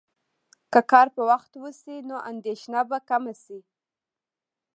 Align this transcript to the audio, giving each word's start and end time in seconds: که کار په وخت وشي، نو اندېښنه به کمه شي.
که 0.73 0.79
کار 0.91 1.07
په 1.15 1.21
وخت 1.31 1.51
وشي، 1.63 1.95
نو 2.09 2.15
اندېښنه 2.31 2.79
به 2.89 2.97
کمه 3.09 3.33
شي. 3.43 3.59